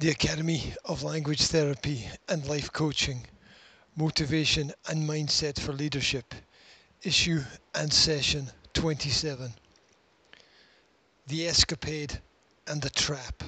[0.00, 3.26] the Academy of Language Therapy and Life Coaching,
[3.96, 6.34] Motivation and Mindset for Leadership,
[7.02, 7.40] Issue
[7.74, 9.52] and Session 27.
[11.26, 12.16] The Escapade
[12.68, 13.42] and the Trap.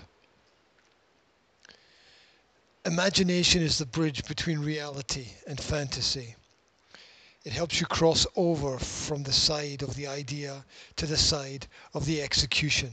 [2.85, 6.35] Imagination is the bridge between reality and fantasy.
[7.45, 10.65] It helps you cross over from the side of the idea
[10.97, 12.91] to the side of the execution.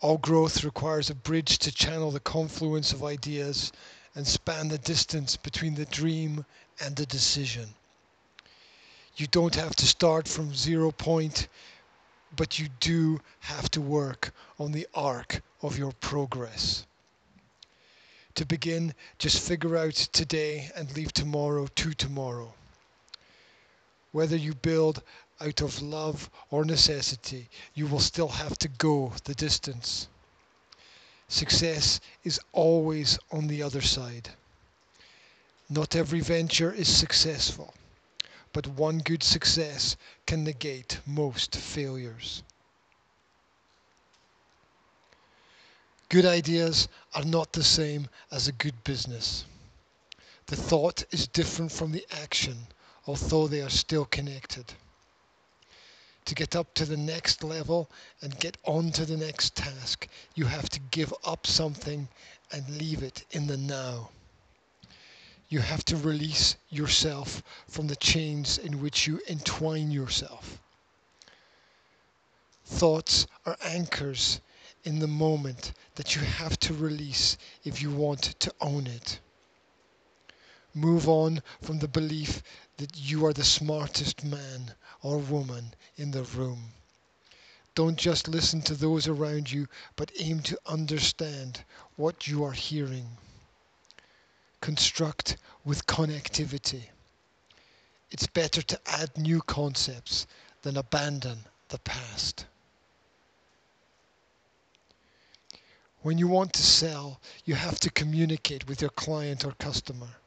[0.00, 3.70] All growth requires a bridge to channel the confluence of ideas
[4.14, 6.46] and span the distance between the dream
[6.80, 7.74] and the decision.
[9.16, 11.48] You don't have to start from zero point,
[12.34, 16.86] but you do have to work on the arc of your progress.
[18.36, 22.54] To begin, just figure out today and leave tomorrow to tomorrow.
[24.12, 25.02] Whether you build
[25.40, 30.08] out of love or necessity, you will still have to go the distance.
[31.28, 34.30] Success is always on the other side.
[35.68, 37.72] Not every venture is successful,
[38.52, 42.42] but one good success can negate most failures.
[46.08, 49.44] Good ideas are not the same as a good business.
[50.46, 52.66] The thought is different from the action,
[53.06, 54.74] although they are still connected
[56.30, 57.90] to get up to the next level
[58.22, 62.06] and get on to the next task, you have to give up something
[62.52, 64.08] and leave it in the now.
[65.48, 70.60] You have to release yourself from the chains in which you entwine yourself.
[72.64, 74.40] Thoughts are anchors
[74.84, 79.18] in the moment that you have to release if you want to own it.
[80.74, 82.42] Move on from the belief
[82.76, 84.72] that you are the smartest man
[85.02, 86.72] or woman in the room.
[87.74, 89.66] Don't just listen to those around you,
[89.96, 91.64] but aim to understand
[91.96, 93.16] what you are hearing.
[94.60, 96.82] Construct with connectivity.
[98.12, 100.26] It's better to add new concepts
[100.62, 102.46] than abandon the past.
[106.02, 110.19] When you want to sell, you have to communicate with your client or customer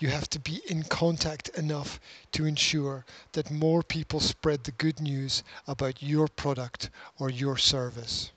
[0.00, 1.98] you have to be in contact enough
[2.32, 8.30] to ensure that more people spread the good news about your product or your service.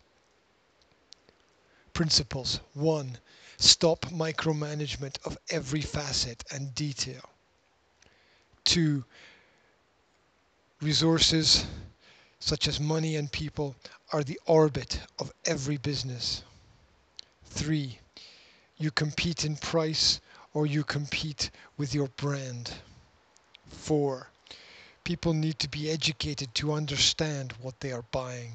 [1.94, 3.18] Principles 1.
[3.58, 7.30] Stop micromanagement of every facet and detail.
[8.64, 9.04] 2.
[10.82, 11.68] Resources
[12.40, 13.76] such as money and people
[14.12, 16.44] are the orbit of every business.
[17.46, 18.00] 3.
[18.78, 20.20] You compete in price
[20.54, 22.74] or you compete with your brand.
[23.68, 24.30] Four,
[25.04, 28.52] people need to be educated to understand what they are buying.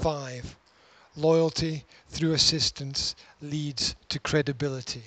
[0.00, 0.56] Five,
[1.16, 5.04] loyalty through assistance leads to credibility.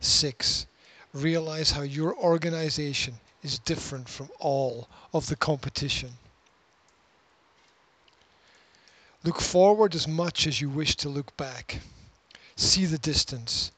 [0.00, 0.66] Six,
[1.12, 6.10] realize how your organization is different from all of the competition.
[9.22, 11.80] Look forward as much as you wish to look back.
[12.56, 13.70] See the distance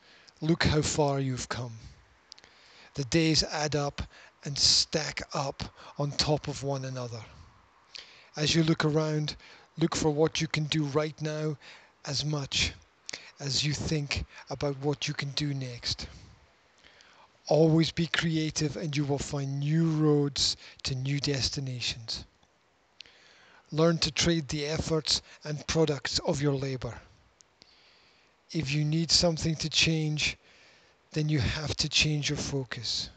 [0.45, 1.79] Look how far you've come.
[2.95, 4.03] The days add up
[4.43, 5.63] and stack up
[5.99, 7.23] on top of one another.
[8.35, 9.37] As you look around,
[9.79, 11.57] look for what you can do right now
[12.05, 12.73] as much
[13.39, 16.09] as you think about what you can do next.
[17.47, 22.25] Always be creative and you will find new roads to new destinations.
[23.71, 27.01] Learn to trade the efforts and products of your labor
[28.53, 30.37] if you need something to change,
[31.13, 33.11] then you have to change your focus.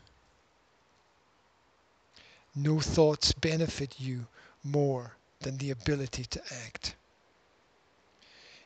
[2.55, 4.27] No thoughts benefit you
[4.63, 6.95] more than the ability to act.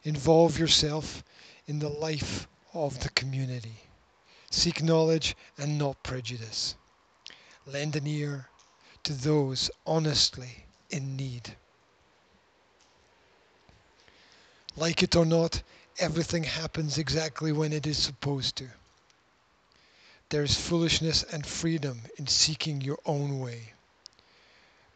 [0.03, 1.23] Involve yourself
[1.67, 3.83] in the life of the community.
[4.51, 6.75] Seek knowledge and not prejudice.
[7.65, 8.47] Lend an ear
[9.03, 11.55] to those honestly in need.
[14.75, 15.61] Like it or not,
[15.97, 18.67] everything happens exactly when it is supposed to.
[20.29, 23.73] There is foolishness and freedom in seeking your own way.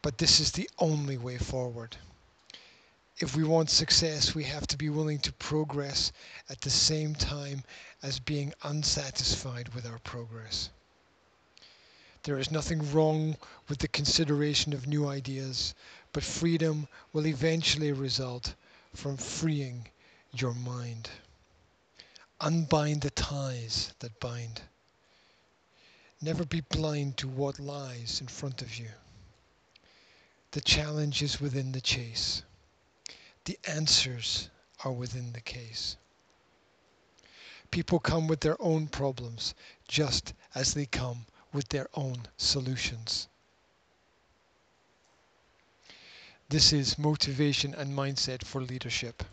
[0.00, 1.96] But this is the only way forward.
[3.18, 6.12] If we want success, we have to be willing to progress
[6.48, 7.64] at the same time
[8.02, 10.70] as being unsatisfied with our progress.
[12.24, 13.36] There is nothing wrong
[13.68, 15.74] with the consideration of new ideas,
[16.12, 18.54] but freedom will eventually result
[18.94, 19.88] from freeing
[20.40, 21.10] your mind.
[22.40, 24.62] Unbind the ties that bind.
[26.20, 28.88] Never be blind to what lies in front of you.
[30.52, 32.42] The challenge is within the chase.
[33.44, 34.48] The answers
[34.84, 35.96] are within the case.
[37.70, 39.54] People come with their own problems
[39.88, 43.28] just as they come with their own solutions.
[46.48, 49.24] This is motivation and mindset for leadership.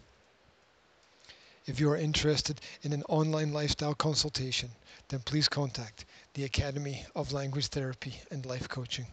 [1.66, 4.72] If you are interested in an online lifestyle consultation,
[5.10, 9.06] then please contact the Academy of Language Therapy and Life Coaching.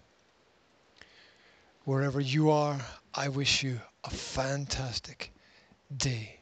[1.84, 2.80] Wherever you are,
[3.14, 5.32] I wish you a fantastic
[5.94, 6.37] day.